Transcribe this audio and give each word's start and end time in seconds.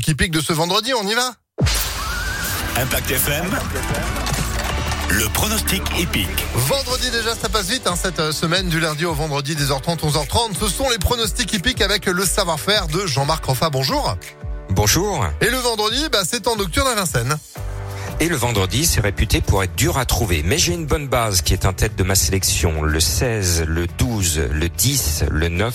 pronostic 0.00 0.08
hippique 0.08 0.32
de 0.32 0.40
ce 0.40 0.52
vendredi. 0.52 0.92
On 0.94 1.06
y 1.06 1.14
va 1.14 1.34
Impact 2.76 3.10
FM. 3.10 3.44
Le 5.10 5.28
pronostic 5.30 5.82
épique. 5.98 6.28
Vendredi 6.54 7.10
déjà, 7.10 7.34
ça 7.34 7.48
passe 7.48 7.68
vite 7.68 7.86
hein, 7.86 7.96
cette 8.00 8.20
euh, 8.20 8.32
semaine 8.32 8.68
du 8.68 8.78
lundi 8.80 9.04
au 9.04 9.12
vendredi 9.12 9.54
10h30, 9.54 9.98
11h30. 9.98 10.58
Ce 10.58 10.68
sont 10.68 10.88
les 10.88 10.98
pronostics 10.98 11.52
hippiques 11.52 11.82
avec 11.82 12.06
le 12.06 12.24
savoir-faire 12.24 12.86
de 12.86 13.06
Jean-Marc 13.06 13.44
Roffa. 13.44 13.70
Bonjour. 13.70 14.16
Bonjour. 14.70 15.26
Et 15.40 15.50
le 15.50 15.56
vendredi, 15.56 16.06
bah, 16.10 16.22
c'est 16.24 16.46
en 16.46 16.56
nocturne 16.56 16.86
à 16.86 16.94
Vincennes. 16.94 17.36
Et 18.20 18.28
le 18.28 18.36
vendredi, 18.36 18.86
c'est 18.86 19.00
réputé 19.00 19.40
pour 19.40 19.62
être 19.62 19.74
dur 19.74 19.98
à 19.98 20.04
trouver. 20.04 20.42
Mais 20.44 20.58
j'ai 20.58 20.72
une 20.72 20.86
bonne 20.86 21.08
base 21.08 21.42
qui 21.42 21.52
est 21.52 21.66
en 21.66 21.72
tête 21.72 21.96
de 21.96 22.04
ma 22.04 22.14
sélection. 22.14 22.82
Le 22.82 23.00
16, 23.00 23.64
le 23.66 23.86
12, 23.86 24.48
le 24.52 24.68
10, 24.68 25.24
le 25.30 25.48
9, 25.48 25.74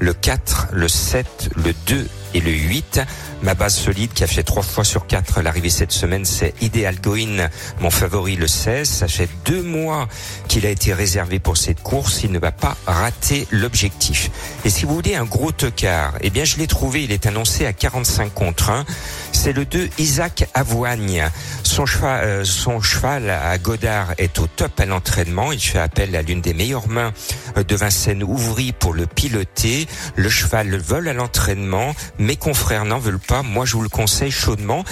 le 0.00 0.14
4, 0.14 0.68
le 0.72 0.88
7, 0.88 1.50
le 1.56 1.72
2 1.86 2.08
et 2.34 2.40
le 2.40 2.50
8. 2.50 3.00
Ma 3.42 3.54
base 3.54 3.74
solide 3.74 4.12
qui 4.12 4.24
a 4.24 4.26
fait 4.26 4.42
trois 4.42 4.62
fois 4.62 4.84
sur 4.84 5.06
quatre 5.06 5.40
l'arrivée 5.40 5.70
cette 5.70 5.92
semaine, 5.92 6.24
c'est 6.24 6.54
Ideal 6.60 7.00
Going, 7.00 7.48
mon 7.80 7.90
favori 7.90 8.36
le 8.36 8.46
16. 8.46 8.88
Ça 8.88 9.08
fait 9.08 9.28
deux 9.44 9.62
mois 9.62 10.08
qu'il 10.48 10.66
a 10.66 10.70
été 10.70 10.92
réservé 10.92 11.38
pour 11.38 11.56
cette 11.56 11.82
course. 11.82 12.22
Il 12.22 12.32
ne 12.32 12.38
va 12.38 12.52
pas 12.52 12.76
rater 12.86 13.46
l'objectif. 13.50 14.30
Et 14.64 14.70
si 14.70 14.84
vous 14.84 14.94
voulez 14.94 15.14
un 15.14 15.24
gros 15.24 15.52
tocard, 15.52 16.14
eh 16.20 16.30
bien 16.30 16.44
je 16.44 16.56
l'ai 16.56 16.66
trouvé. 16.66 17.04
Il 17.04 17.12
est 17.12 17.26
annoncé 17.26 17.66
à 17.66 17.72
45 17.72 18.32
contre 18.34 18.70
1. 18.70 18.84
C'est 19.32 19.52
le 19.52 19.64
2 19.64 19.88
Isaac 19.98 20.48
Avoigne. 20.54 21.28
Son 21.70 21.86
cheval, 21.86 22.24
euh, 22.24 22.44
son 22.44 22.80
cheval 22.80 23.30
à 23.30 23.56
Godard 23.56 24.14
est 24.18 24.40
au 24.40 24.48
top 24.48 24.80
à 24.80 24.86
l'entraînement. 24.86 25.52
Il 25.52 25.60
fait 25.60 25.78
appel 25.78 26.16
à 26.16 26.22
l'une 26.22 26.40
des 26.40 26.52
meilleures 26.52 26.88
mains 26.88 27.12
euh, 27.56 27.62
de 27.62 27.76
Vincennes 27.76 28.24
Ouvry 28.24 28.72
pour 28.72 28.92
le 28.92 29.06
piloter. 29.06 29.86
Le 30.16 30.28
cheval 30.28 30.76
vole 30.78 31.06
à 31.06 31.12
l'entraînement. 31.12 31.94
Mes 32.18 32.34
confrères 32.34 32.84
n'en 32.84 32.98
veulent 32.98 33.20
pas. 33.20 33.44
Moi, 33.44 33.66
je 33.66 33.74
vous 33.76 33.82
le 33.82 33.88
conseille 33.88 34.32
chaudement. 34.32 34.82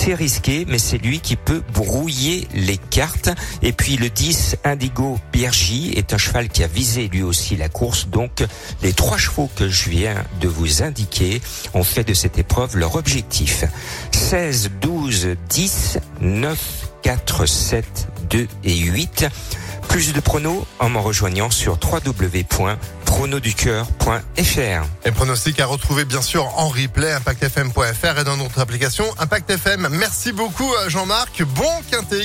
C'est 0.00 0.14
risqué, 0.14 0.64
mais 0.68 0.78
c'est 0.78 0.96
lui 0.96 1.18
qui 1.18 1.34
peut 1.34 1.60
brouiller 1.74 2.46
les 2.54 2.76
cartes. 2.76 3.30
Et 3.62 3.72
puis 3.72 3.96
le 3.96 4.08
10, 4.08 4.58
Indigo 4.62 5.18
Bergy, 5.32 5.92
est 5.96 6.14
un 6.14 6.18
cheval 6.18 6.48
qui 6.48 6.62
a 6.62 6.68
visé 6.68 7.08
lui 7.08 7.24
aussi 7.24 7.56
la 7.56 7.68
course. 7.68 8.06
Donc 8.06 8.44
les 8.80 8.92
trois 8.92 9.18
chevaux 9.18 9.50
que 9.56 9.68
je 9.68 9.90
viens 9.90 10.14
de 10.40 10.46
vous 10.46 10.84
indiquer 10.84 11.42
ont 11.74 11.82
fait 11.82 12.04
de 12.04 12.14
cette 12.14 12.38
épreuve 12.38 12.76
leur 12.76 12.94
objectif. 12.94 13.64
16, 14.12 14.70
12, 14.80 15.30
10, 15.48 15.98
9, 16.20 16.58
4, 17.02 17.46
7, 17.46 18.08
2 18.30 18.46
et 18.62 18.76
8. 18.76 19.26
Plus 19.88 20.12
de 20.12 20.20
pronos 20.20 20.64
en 20.78 20.90
m'en 20.90 21.02
rejoignant 21.02 21.50
sur 21.50 21.76
www.pronoducœur.fr. 23.18 24.86
Et 25.04 25.10
pronostics 25.10 25.60
à 25.60 25.66
retrouver 25.66 26.04
bien 26.04 26.22
sûr 26.22 26.44
en 26.56 26.68
replay, 26.68 27.12
impactfm.fr 27.12 28.20
et 28.20 28.24
dans 28.24 28.36
notre 28.36 28.60
application 28.60 29.04
Impact 29.18 29.50
FM. 29.50 29.88
Merci 29.90 30.32
beaucoup 30.32 30.72
euh, 30.72 30.88
Jean-Marc. 30.88 31.42
Bon 31.42 31.64
quintet. 31.90 32.16